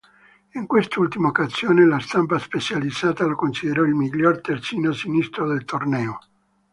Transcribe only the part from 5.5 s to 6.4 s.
torneo.